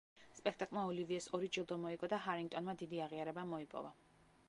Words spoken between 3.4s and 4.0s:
მოიპოვა.